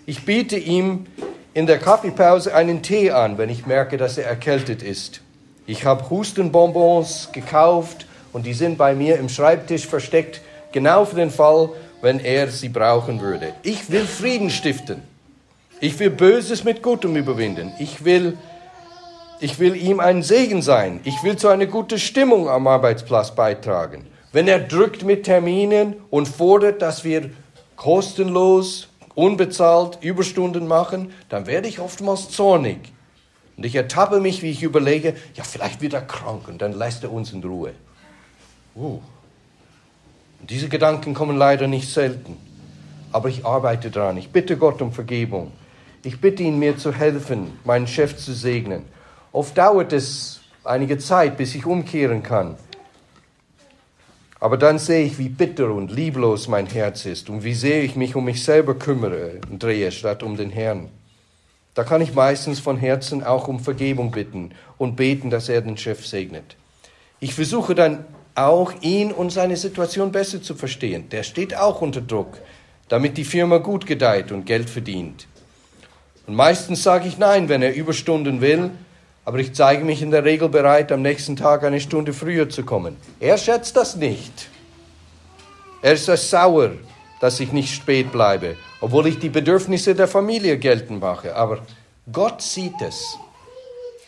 [0.04, 1.06] Ich biete ihm
[1.54, 5.22] in der Kaffeepause einen Tee an, wenn ich merke, dass er erkältet ist.
[5.66, 11.30] Ich habe Hustenbonbons gekauft und die sind bei mir im Schreibtisch versteckt, genau für den
[11.30, 11.70] Fall,
[12.02, 13.54] wenn er sie brauchen würde.
[13.62, 15.02] Ich will Frieden stiften.
[15.80, 17.72] Ich will Böses mit Gutem überwinden.
[17.78, 18.36] Ich will,
[19.42, 21.00] ich will ihm ein Segen sein.
[21.02, 24.06] Ich will zu einer guten Stimmung am Arbeitsplatz beitragen.
[24.30, 27.30] Wenn er drückt mit Terminen und fordert, dass wir
[27.74, 32.78] kostenlos, unbezahlt Überstunden machen, dann werde ich oftmals zornig.
[33.56, 37.02] Und ich ertappe mich, wie ich überlege, ja, vielleicht wird er krank und dann lässt
[37.02, 37.72] er uns in Ruhe.
[38.76, 39.00] Uh.
[40.40, 42.36] Und diese Gedanken kommen leider nicht selten.
[43.10, 44.16] Aber ich arbeite daran.
[44.18, 45.50] Ich bitte Gott um Vergebung.
[46.04, 48.84] Ich bitte ihn, mir zu helfen, meinen Chef zu segnen.
[49.32, 52.56] Oft dauert es einige Zeit, bis ich umkehren kann.
[54.38, 57.96] Aber dann sehe ich, wie bitter und lieblos mein Herz ist und wie sehr ich
[57.96, 60.88] mich um mich selber kümmere und drehe, statt um den Herrn.
[61.74, 65.78] Da kann ich meistens von Herzen auch um Vergebung bitten und beten, dass er den
[65.78, 66.56] Chef segnet.
[67.20, 71.08] Ich versuche dann auch ihn und seine Situation besser zu verstehen.
[71.10, 72.38] Der steht auch unter Druck,
[72.88, 75.26] damit die Firma gut gedeiht und Geld verdient.
[76.26, 78.70] Und meistens sage ich nein, wenn er Überstunden will,
[79.24, 82.64] aber ich zeige mich in der Regel bereit, am nächsten Tag eine Stunde früher zu
[82.64, 82.96] kommen.
[83.20, 84.48] Er schätzt das nicht.
[85.80, 86.72] Er ist sauer,
[87.20, 91.36] dass ich nicht spät bleibe, obwohl ich die Bedürfnisse der Familie geltend mache.
[91.36, 91.60] Aber
[92.10, 93.16] Gott sieht es.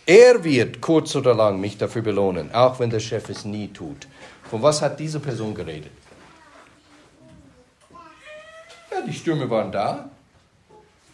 [0.07, 4.07] Er wird kurz oder lang mich dafür belohnen, auch wenn der Chef es nie tut.
[4.51, 5.93] Von was hat diese Person geredet?
[8.91, 10.11] Ja, die Stürme waren da,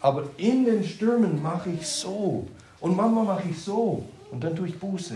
[0.01, 2.47] aber in den Stürmen mache ich so.
[2.81, 4.03] Und Mama mache ich so.
[4.31, 5.15] Und dann tue ich Buße.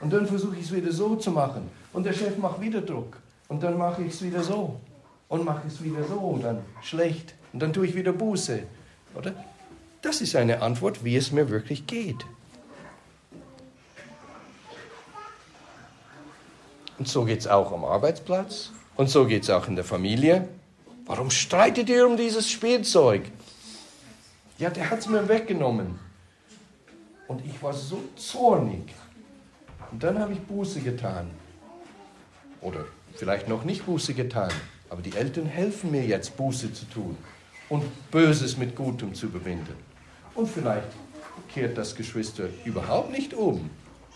[0.00, 1.70] Und dann versuche ich es wieder so zu machen.
[1.92, 3.18] Und der Chef macht wieder Druck.
[3.48, 4.80] Und dann mache ich es wieder so.
[5.28, 6.16] Und mache es wieder so.
[6.16, 7.34] Und dann schlecht.
[7.52, 8.62] Und dann tue ich wieder Buße.
[9.14, 9.32] Oder?
[10.02, 12.24] Das ist eine Antwort, wie es mir wirklich geht.
[16.98, 18.72] Und so geht es auch am Arbeitsplatz.
[18.96, 20.48] Und so geht es auch in der Familie.
[21.06, 23.22] Warum streitet ihr um dieses Spielzeug?
[24.58, 26.07] Ja, der hat es mir weggenommen.
[27.28, 28.94] Und ich war so zornig.
[29.92, 31.30] Und dann habe ich Buße getan.
[32.60, 34.50] Oder vielleicht noch nicht Buße getan.
[34.90, 37.16] Aber die Eltern helfen mir jetzt, Buße zu tun
[37.68, 39.74] und Böses mit Gutem zu überwinden.
[40.34, 40.88] Und vielleicht
[41.52, 43.68] kehrt das Geschwister überhaupt nicht um.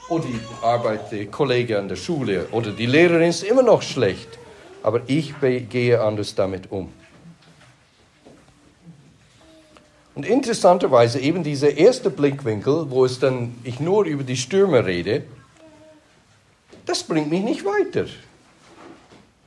[0.09, 4.39] Oder die Arbeit der Kollege an der Schule oder die Lehrerin ist immer noch schlecht.
[4.83, 6.89] Aber ich gehe anders damit um.
[10.15, 15.25] Und interessanterweise eben dieser erste Blickwinkel, wo es dann ich nur über die Stürme rede,
[16.85, 18.07] das bringt mich nicht weiter.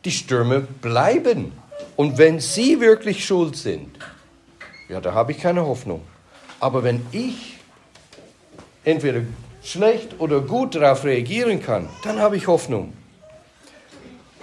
[0.05, 1.51] Die Stürme bleiben.
[1.95, 3.97] Und wenn sie wirklich schuld sind,
[4.89, 6.01] ja, da habe ich keine Hoffnung.
[6.59, 7.57] Aber wenn ich
[8.83, 9.21] entweder
[9.63, 12.93] schlecht oder gut darauf reagieren kann, dann habe ich Hoffnung.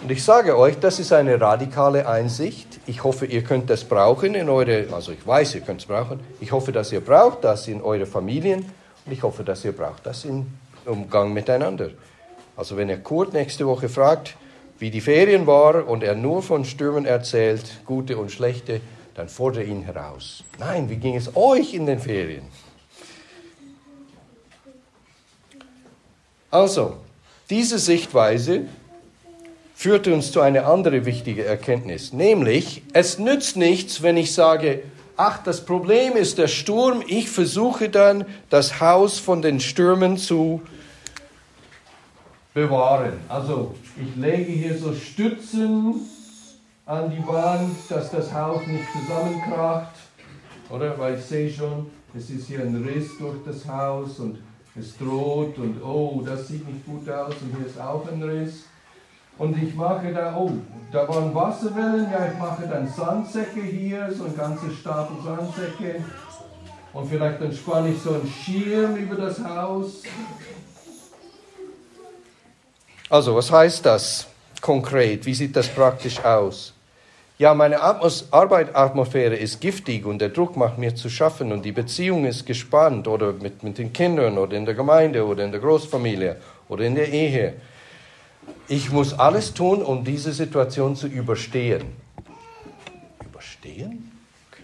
[0.03, 2.81] Und ich sage euch, das ist eine radikale Einsicht.
[2.87, 6.19] Ich hoffe, ihr könnt das brauchen in eure, also ich weiß, ihr könnt es brauchen.
[6.41, 8.65] Ich hoffe, dass ihr braucht das in eure Familien
[9.07, 10.49] und ich hoffe, dass ihr braucht das im
[10.87, 11.91] Umgang miteinander.
[12.57, 14.37] Also wenn ihr Kurt nächste Woche fragt,
[14.81, 18.81] wie die Ferien war und er nur von Stürmen erzählt, gute und schlechte,
[19.15, 20.43] dann fordere ihn heraus.
[20.59, 22.43] Nein, wie ging es euch in den Ferien?
[26.51, 26.97] Also,
[27.49, 28.63] diese Sichtweise
[29.83, 34.85] führt uns zu einer anderen wichtigen Erkenntnis, nämlich es nützt nichts, wenn ich sage,
[35.17, 40.63] ach, das Problem ist der Sturm, ich versuche dann das Haus von den Stürmen zu
[42.55, 43.15] bewahren.
[43.29, 45.97] Also ich lege hier so Stützen
[46.87, 49.97] an die Wand, dass das Haus nicht zusammenkracht,
[50.71, 50.97] oder?
[50.97, 54.39] Weil ich sehe schon, es ist hier ein Riss durch das Haus und
[54.79, 58.67] es droht und oh, das sieht nicht gut aus und hier ist auch ein Riss.
[59.39, 60.53] Und ich mache da, oh,
[60.93, 66.05] da waren Wasserwellen, ja, ich mache dann Sandsäcke hier, so ein ganzes Stapel Sandsäcke.
[66.93, 70.03] Und vielleicht dann spanne ich so einen Schirm über das Haus.
[73.09, 74.27] Also, was heißt das
[74.61, 75.25] konkret?
[75.27, 76.75] Wie sieht das praktisch aus?
[77.39, 81.73] Ja, meine Atmos Arbeitsatmosphäre ist giftig und der Druck macht mir zu schaffen und die
[81.73, 85.61] Beziehung ist gespannt oder mit, mit den Kindern oder in der Gemeinde oder in der
[85.61, 86.37] Großfamilie
[86.69, 87.55] oder in der Ehe.
[88.69, 91.85] Ich muss alles tun, um diese Situation zu überstehen.
[93.25, 94.11] Überstehen?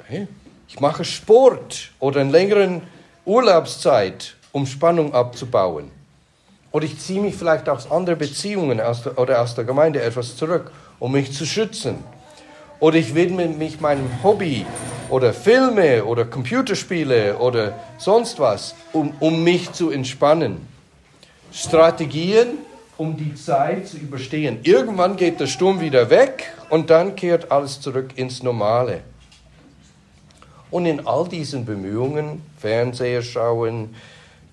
[0.01, 0.29] Okay.
[0.69, 2.83] Ich mache Sport oder eine längere
[3.25, 5.91] Urlaubszeit, um Spannung abzubauen.
[6.73, 10.37] Oder ich ziehe mich vielleicht aus anderen Beziehungen aus der, oder aus der Gemeinde etwas
[10.37, 11.97] zurück, um mich zu schützen.
[12.81, 14.65] Oder ich widme mich meinem Hobby
[15.09, 20.67] oder Filme oder Computerspiele oder sonst was, um, um mich zu entspannen.
[21.51, 22.59] Strategien
[22.99, 24.59] um die Zeit zu überstehen.
[24.65, 29.01] Irgendwann geht der Sturm wieder weg und dann kehrt alles zurück ins Normale.
[30.71, 33.95] Und in all diesen Bemühungen, Fernseher schauen,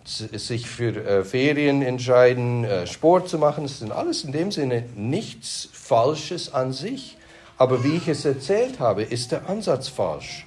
[0.05, 4.85] sich für äh, Ferien entscheiden, äh, Sport zu machen, das sind alles in dem Sinne
[4.95, 7.17] nichts Falsches an sich.
[7.57, 10.45] Aber wie ich es erzählt habe, ist der Ansatz falsch.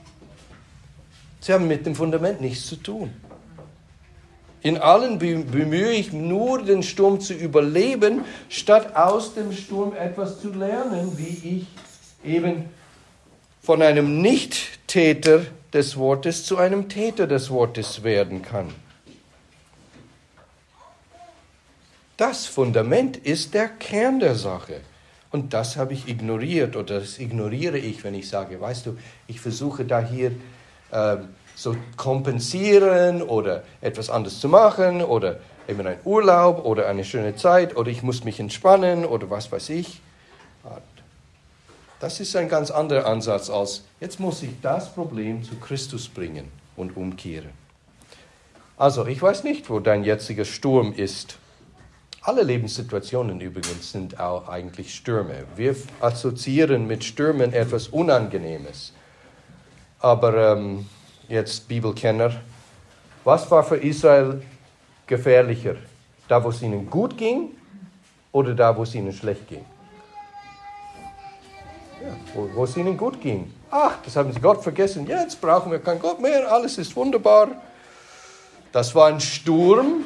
[1.41, 3.11] Sie haben mit dem Fundament nichts zu tun.
[4.63, 10.53] In allen bemühe ich nur, den Sturm zu überleben, statt aus dem Sturm etwas zu
[10.53, 11.67] lernen, wie
[12.25, 12.65] ich eben
[13.63, 15.43] von einem Nicht-Täter
[15.73, 18.73] des Wortes zu einem Täter des Wortes werden kann.
[22.17, 24.81] Das Fundament ist der Kern der Sache.
[25.31, 29.41] Und das habe ich ignoriert oder das ignoriere ich, wenn ich sage, weißt du, ich
[29.41, 30.33] versuche da hier
[30.91, 31.19] äh,
[31.59, 37.77] so kompensieren oder etwas anderes zu machen oder eben ein Urlaub oder eine schöne Zeit
[37.77, 40.01] oder ich muss mich entspannen oder was weiß ich.
[41.99, 46.49] Das ist ein ganz anderer Ansatz als, jetzt muss ich das Problem zu Christus bringen
[46.77, 47.51] und umkehren.
[48.77, 51.39] Also, ich weiß nicht, wo dein jetziger Sturm ist.
[52.23, 55.43] Alle Lebenssituationen übrigens sind auch eigentlich Stürme.
[55.57, 58.93] Wir assoziieren mit Stürmen etwas Unangenehmes.
[59.99, 60.87] Aber ähm,
[61.29, 62.33] jetzt Bibelkenner,
[63.25, 64.43] was war für Israel
[65.07, 65.77] gefährlicher?
[66.27, 67.51] Da, wo es ihnen gut ging
[68.33, 69.65] oder da, wo es ihnen schlecht ging?
[72.03, 72.17] Ja,
[72.55, 73.53] wo, es ihnen gut ging.
[73.71, 75.07] Ach, das haben sie Gott vergessen.
[75.07, 76.51] Jetzt brauchen wir keinen Gott mehr.
[76.51, 77.49] Alles ist wunderbar.
[78.73, 80.05] Das war ein Sturm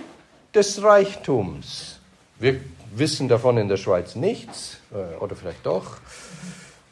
[0.55, 1.99] des Reichtums.
[2.39, 2.61] Wir
[2.95, 5.99] wissen davon in der Schweiz nichts, äh, oder vielleicht doch.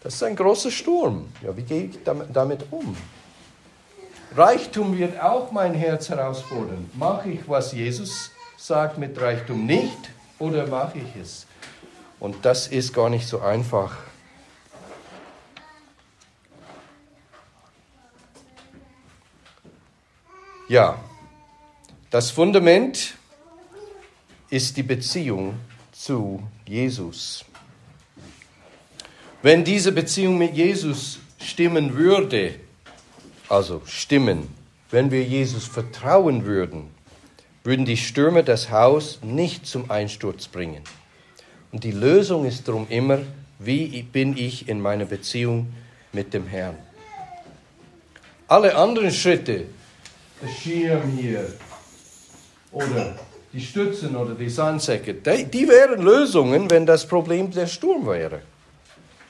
[0.03, 1.29] Das ist ein großer Sturm.
[1.43, 2.97] Ja, wie gehe ich damit um?
[4.37, 6.88] Reichtum wird auch mein Herz herausfordern.
[6.95, 11.47] Mache ich, was Jesus sagt mit Reichtum nicht oder mache ich es?
[12.21, 13.97] Und das ist gar nicht so einfach.
[20.69, 21.01] Ja,
[22.11, 23.14] das Fundament
[24.51, 25.59] ist die Beziehung
[25.90, 27.45] zu Jesus.
[29.43, 32.61] Wenn diese Beziehung mit Jesus stimmen würde,
[33.50, 34.48] also stimmen,
[34.90, 36.88] wenn wir Jesus vertrauen würden,
[37.64, 40.82] würden die Stürme das Haus nicht zum Einsturz bringen.
[41.72, 43.18] Und die Lösung ist darum immer,
[43.58, 45.72] wie bin ich in meiner Beziehung
[46.12, 46.76] mit dem Herrn.
[48.48, 49.66] Alle anderen Schritte,
[50.42, 51.52] der Schirm hier
[52.72, 53.16] oder
[53.52, 58.42] die Stützen oder die Sandsäcke, die wären Lösungen, wenn das Problem der Sturm wäre.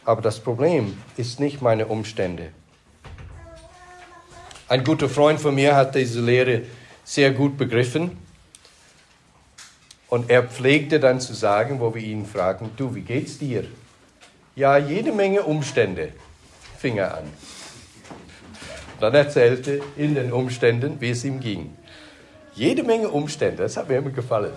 [0.04, 2.52] Aber das Problem ist nicht meine Umstände.
[4.70, 6.62] Ein guter Freund von mir hat diese Lehre
[7.02, 8.16] sehr gut begriffen.
[10.08, 13.64] Und er pflegte dann zu sagen, wo wir ihn fragen, du, wie geht's dir?
[14.54, 16.12] Ja, jede Menge Umstände,
[16.78, 17.24] fing er an.
[19.00, 21.76] Dann erzählte in den Umständen, wie es ihm ging.
[22.54, 24.52] Jede Menge Umstände, das hat mir immer gefallen.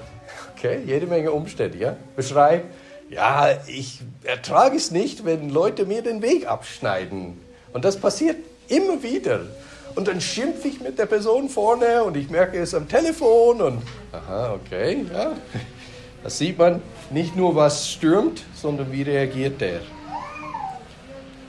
[0.56, 1.98] Okay, jede Menge Umstände, ja.
[2.16, 2.66] Beschreib,
[3.10, 7.42] ja, ich ertrage es nicht, wenn Leute mir den Weg abschneiden.
[7.74, 9.42] Und das passiert immer wieder.
[9.96, 13.82] Und dann schimpfe ich mit der Person vorne und ich merke es am Telefon und
[14.12, 15.34] aha, okay, ja.
[16.24, 19.82] Das sieht man nicht nur, was stürmt, sondern wie reagiert der.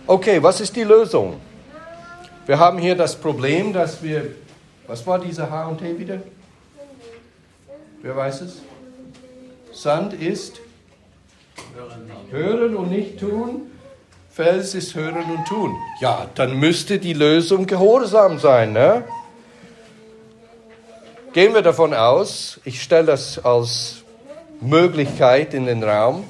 [0.06, 1.40] Okay, was ist die Lösung?
[2.44, 4.32] Wir haben hier das Problem, dass wir,
[4.86, 6.20] was war dieser H&T wieder?
[8.02, 8.62] Wer weiß es?
[9.72, 10.60] Sand ist
[12.30, 13.70] hören und nicht tun.
[14.34, 15.76] Fels ist hören und tun.
[16.00, 18.72] Ja, dann müsste die Lösung Gehorsam sein.
[18.72, 19.04] Ne?
[21.32, 24.02] Gehen wir davon aus, ich stelle das als
[24.60, 26.24] Möglichkeit in den Raum,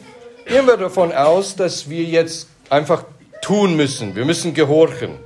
[0.45, 3.05] gehen wir davon aus, dass wir jetzt einfach
[3.41, 4.15] tun müssen.
[4.15, 5.19] Wir müssen gehorchen.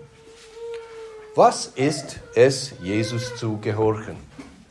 [1.35, 4.17] Was ist es, Jesus zu gehorchen?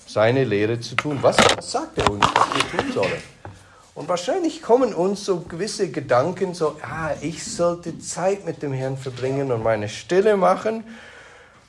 [0.05, 1.19] Seine Lehre zu tun.
[1.21, 3.36] Was sagt er uns, was wir tun sollen?
[3.97, 8.95] Und wahrscheinlich kommen uns so gewisse Gedanken, so, ah, ich sollte Zeit mit dem Herrn
[8.95, 10.83] verbringen und meine Stille machen.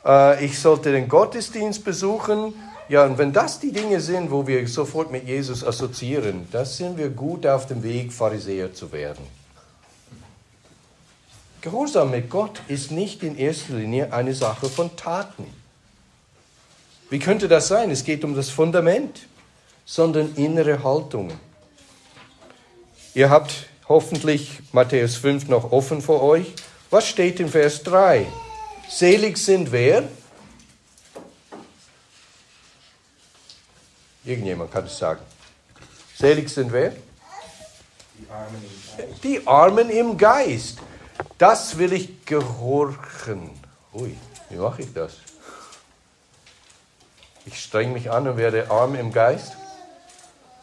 [0.05, 2.53] Äh, ich sollte den Gottesdienst besuchen.
[2.91, 6.99] Ja, und wenn das die Dinge sind, wo wir sofort mit Jesus assoziieren, dann sind
[6.99, 9.25] wir gut auf dem Weg, Pharisäer zu werden.
[11.63, 15.47] Gehorsam mit Gott ist nicht in erster Linie eine Sache von Taten.
[17.09, 17.91] Wie könnte das sein?
[17.91, 19.21] Es geht um das Fundament,
[19.87, 21.48] sondern innere Haltungen.
[23.15, 26.55] Ihr habt hoffentlich Matthäus 5 noch offen vor euch.
[26.91, 28.27] Was steht in Vers 3?
[28.89, 30.09] Selig sind wer?
[34.25, 35.21] Irgendjemand kann es sagen.
[36.17, 36.93] Selig sind wer?
[39.23, 40.79] Die Armen im Geist.
[41.39, 43.51] Das will ich gehorchen.
[43.95, 44.17] Ui,
[44.51, 45.15] wie mache ich das?
[47.47, 49.57] Ich streng mich an und werde arm im Geist.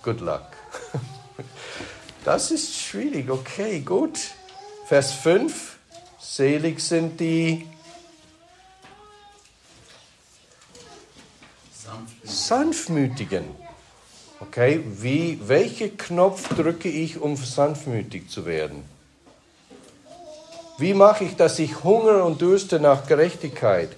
[0.04, 0.55] Good luck.
[2.26, 3.30] Das ist schwierig.
[3.30, 4.20] Okay, gut.
[4.88, 5.78] Vers 5.
[6.20, 7.68] Selig sind die
[11.72, 12.28] Sanft.
[12.28, 13.46] Sanftmütigen.
[14.40, 18.84] Okay, wie, welchen Knopf drücke ich, um sanftmütig zu werden?
[20.80, 23.90] Wie mache ich, dass ich Hunger und Dürste nach Gerechtigkeit,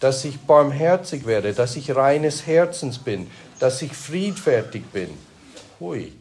[0.00, 3.30] dass ich barmherzig werde, dass ich reines Herzens bin,
[3.60, 5.16] dass ich friedfertig bin?
[5.78, 6.12] Hui.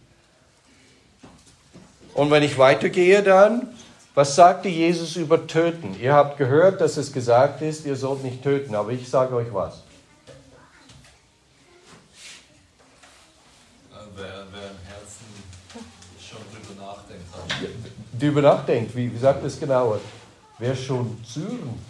[2.15, 3.67] Und wenn ich weitergehe dann,
[4.15, 5.99] was sagte Jesus über Töten?
[5.99, 9.53] Ihr habt gehört, dass es gesagt ist, ihr sollt nicht töten, aber ich sage euch
[9.53, 9.83] was.
[14.15, 15.25] Wer, wer im Herzen
[16.17, 19.99] schon drüber nachdenkt, hat Drüber nachdenkt, wie, wie sagt es genauer?
[20.57, 21.81] Wer schon zürnt.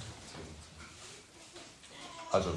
[2.32, 2.50] Also,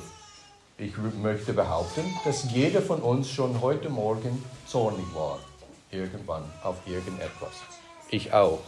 [0.78, 5.38] ich möchte behaupten, dass jeder von uns schon heute Morgen zornig war.
[5.90, 7.52] Irgendwann, auf irgendetwas.
[8.10, 8.60] Ich auch.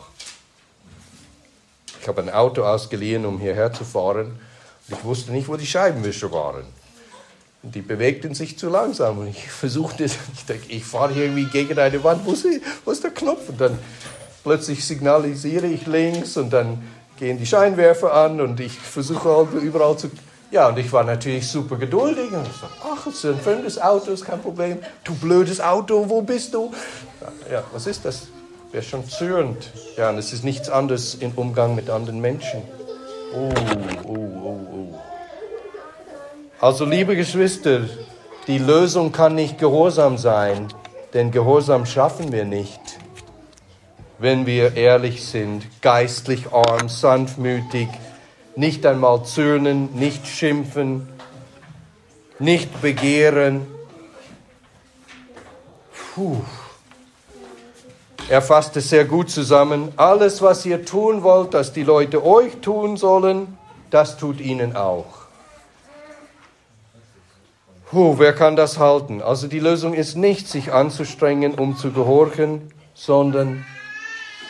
[2.01, 4.41] Ich habe ein Auto ausgeliehen, um hierher zu fahren.
[4.89, 6.65] Und ich wusste nicht, wo die Scheibenwischer waren.
[7.63, 9.19] Und die bewegten sich zu langsam.
[9.19, 12.25] Und ich versuchte, ich denke, ich fahre hier irgendwie gegen eine Wand.
[12.25, 12.47] Wo ist,
[12.85, 13.49] wo ist der Knopf?
[13.51, 13.79] Und dann
[14.43, 16.83] plötzlich signalisiere ich links und dann
[17.19, 20.11] gehen die Scheinwerfer an und ich versuche halt überall zu.
[20.51, 24.11] Ja, und ich war natürlich super geduldig und so, ach, es ist ein fremdes Auto,
[24.11, 24.79] ist kein Problem.
[25.05, 26.73] Du blödes Auto, wo bist du?
[27.51, 28.27] Ja, was ist das?
[28.73, 29.71] Wer schon zürnt.
[29.97, 32.63] Ja, und es ist nichts anderes im Umgang mit anderen Menschen.
[33.33, 33.49] Oh,
[34.05, 34.99] oh, oh, oh.
[36.61, 37.83] Also, liebe Geschwister,
[38.49, 40.67] die Lösung kann nicht Gehorsam sein,
[41.15, 42.81] denn Gehorsam schaffen wir nicht,
[44.19, 47.89] wenn wir ehrlich sind, geistlich arm, sanftmütig,
[48.61, 51.09] nicht einmal zürnen, nicht schimpfen,
[52.39, 53.67] nicht begehren.
[56.15, 56.43] Puh.
[58.29, 59.89] Er fasst es sehr gut zusammen.
[59.97, 63.57] Alles, was ihr tun wollt, dass die Leute euch tun sollen,
[63.89, 65.07] das tut ihnen auch.
[67.91, 69.23] Puh, wer kann das halten?
[69.23, 73.65] Also die Lösung ist nicht, sich anzustrengen, um zu gehorchen, sondern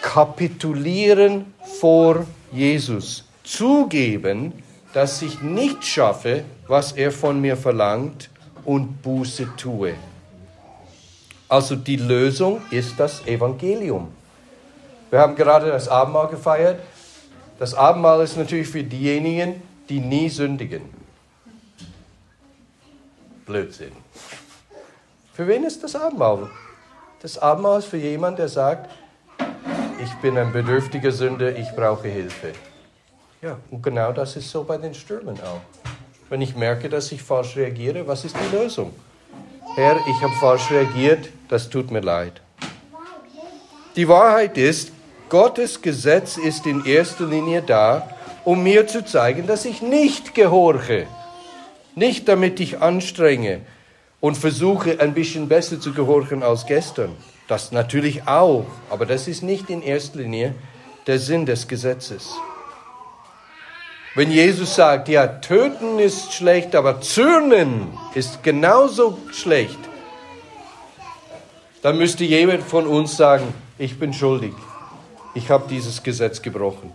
[0.02, 3.29] kapitulieren vor Jesus.
[3.50, 8.30] Zugeben, dass ich nicht schaffe, was er von mir verlangt
[8.64, 9.94] und Buße tue.
[11.48, 14.12] Also die Lösung ist das Evangelium.
[15.10, 16.80] Wir haben gerade das Abendmahl gefeiert.
[17.58, 20.82] Das Abendmahl ist natürlich für diejenigen, die nie sündigen.
[23.46, 23.92] Blödsinn.
[25.32, 26.48] Für wen ist das Abendmahl?
[27.20, 28.88] Das Abendmahl ist für jemanden, der sagt,
[30.00, 32.52] ich bin ein bedürftiger Sünder, ich brauche Hilfe.
[33.42, 35.62] Ja, und genau das ist so bei den Stürmen auch.
[36.28, 38.92] Wenn ich merke, dass ich falsch reagiere, was ist die Lösung?
[39.76, 42.42] Herr, ich habe falsch reagiert, das tut mir leid.
[43.96, 44.92] Die Wahrheit ist,
[45.30, 48.10] Gottes Gesetz ist in erster Linie da,
[48.44, 51.06] um mir zu zeigen, dass ich nicht gehorche.
[51.94, 53.62] Nicht damit ich anstrenge
[54.20, 57.16] und versuche, ein bisschen besser zu gehorchen als gestern.
[57.48, 60.54] Das natürlich auch, aber das ist nicht in erster Linie
[61.06, 62.34] der Sinn des Gesetzes.
[64.14, 69.78] Wenn Jesus sagt, ja, töten ist schlecht, aber zürnen ist genauso schlecht,
[71.82, 74.52] dann müsste jemand von uns sagen, ich bin schuldig,
[75.34, 76.92] ich habe dieses Gesetz gebrochen.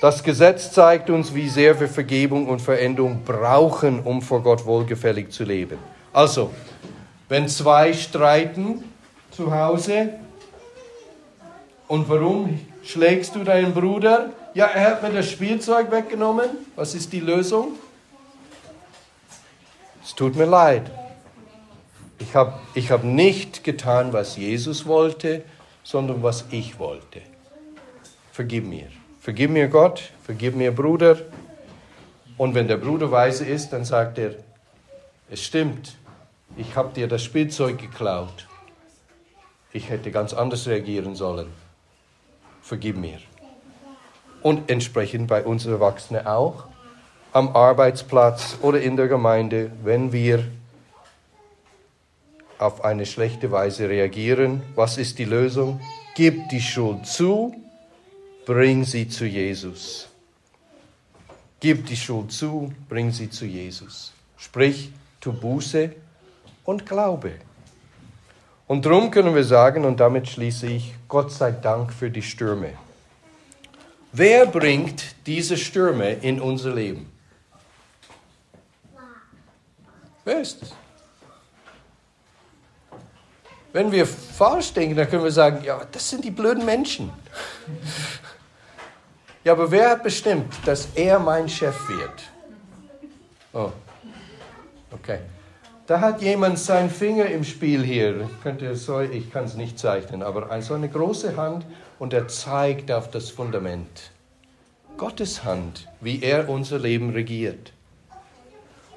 [0.00, 5.30] Das Gesetz zeigt uns, wie sehr wir Vergebung und Veränderung brauchen, um vor Gott wohlgefällig
[5.30, 5.78] zu leben.
[6.12, 6.50] Also,
[7.28, 8.84] wenn zwei streiten
[9.30, 10.10] zu Hause,
[11.88, 14.32] und warum schlägst du deinen Bruder?
[14.54, 16.48] Ja, er hat mir das Spielzeug weggenommen.
[16.76, 17.72] Was ist die Lösung?
[20.04, 20.90] Es tut mir leid.
[22.18, 25.42] Ich habe ich hab nicht getan, was Jesus wollte,
[25.82, 27.20] sondern was ich wollte.
[28.32, 28.88] Vergib mir.
[29.20, 31.18] Vergib mir Gott, vergib mir Bruder.
[32.36, 34.34] Und wenn der Bruder weise ist, dann sagt er,
[35.30, 35.96] es stimmt,
[36.56, 38.46] ich habe dir das Spielzeug geklaut.
[39.72, 41.63] Ich hätte ganz anders reagieren sollen.
[42.64, 43.18] Vergib mir.
[44.40, 46.64] Und entsprechend bei uns Erwachsenen auch,
[47.30, 50.46] am Arbeitsplatz oder in der Gemeinde, wenn wir
[52.58, 55.78] auf eine schlechte Weise reagieren, was ist die Lösung?
[56.14, 57.54] Gib die Schuld zu,
[58.46, 60.08] bring sie zu Jesus.
[61.60, 64.14] Gib die Schuld zu, bring sie zu Jesus.
[64.38, 64.90] Sprich,
[65.20, 65.90] tu Buße
[66.64, 67.32] und Glaube.
[68.74, 72.70] Und darum können wir sagen, und damit schließe ich, Gott sei Dank für die Stürme.
[74.10, 77.08] Wer bringt diese Stürme in unser Leben?
[80.24, 80.72] Wer ist es?
[83.72, 87.12] Wenn wir falsch denken, dann können wir sagen, ja, das sind die blöden Menschen.
[89.44, 92.24] Ja, aber wer hat bestimmt, dass er mein Chef wird?
[93.52, 93.70] Oh,
[94.90, 95.20] okay.
[95.86, 98.30] Da hat jemand seinen Finger im Spiel hier.
[99.12, 101.66] Ich kann es nicht zeichnen, aber so eine große Hand
[101.98, 104.10] und er zeigt auf das Fundament.
[104.96, 107.72] Gottes Hand, wie er unser Leben regiert.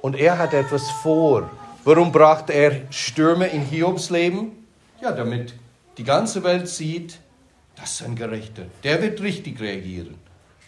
[0.01, 1.49] Und er hat etwas vor.
[1.83, 4.65] Warum brachte er Stürme in Hiobs Leben?
[5.01, 5.53] Ja, damit
[5.97, 7.19] die ganze Welt sieht,
[7.75, 8.63] das ist ein Gerechter.
[8.85, 10.15] Der wird richtig reagieren.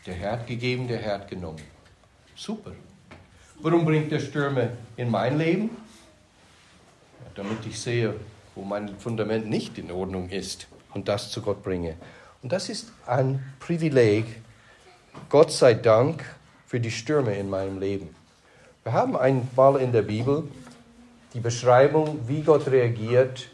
[0.06, 1.62] Der Herr hat gegeben, der Herr hat genommen.
[2.36, 2.72] Super.
[3.62, 5.70] Warum bringt er Stürme in mein Leben?
[7.40, 8.16] Damit ich sehe,
[8.54, 11.96] wo mein Fundament nicht in Ordnung ist und das zu Gott bringe.
[12.44, 14.26] Und das ist ein Privileg.
[15.30, 16.26] Gott sei Dank
[16.68, 18.14] für die Stürme in meinem Leben.
[18.84, 20.50] Wir haben einmal in der Bibel
[21.34, 23.48] die Beschreibung, wie Gott reagiert,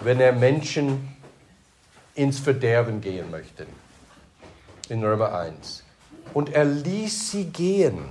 [0.00, 1.16] wenn er Menschen
[2.14, 3.66] ins Verderben gehen möchte.
[4.90, 5.84] In Römer 1.
[6.34, 8.10] Und er ließ sie gehen.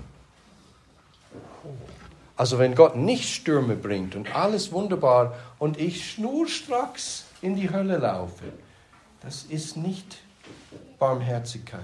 [2.39, 7.97] Also wenn Gott nicht Stürme bringt und alles wunderbar und ich schnurstracks in die Hölle
[7.97, 8.45] laufe,
[9.21, 10.19] das ist nicht
[10.99, 11.81] Barmherzigkeit.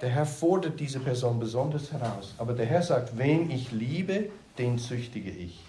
[0.00, 2.34] Der Herr fordert diese Person besonders heraus.
[2.38, 5.60] Aber der Herr sagt, wen ich liebe, den züchtige ich.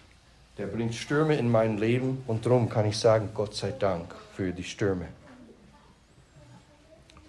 [0.57, 4.51] Der bringt Stürme in mein Leben und darum kann ich sagen, Gott sei Dank für
[4.53, 5.05] die Stürme.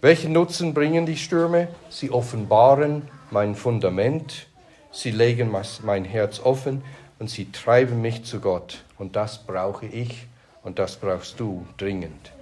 [0.00, 1.68] Welchen Nutzen bringen die Stürme?
[1.90, 4.46] Sie offenbaren mein Fundament,
[4.92, 5.50] sie legen
[5.82, 6.82] mein Herz offen
[7.18, 8.84] und sie treiben mich zu Gott.
[8.98, 10.26] Und das brauche ich
[10.62, 12.32] und das brauchst du dringend.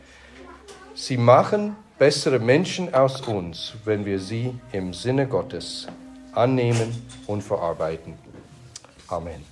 [0.94, 5.86] Sie machen bessere Menschen aus uns, wenn wir sie im Sinne Gottes
[6.32, 8.14] annehmen und verarbeiten.
[9.08, 9.49] Amen.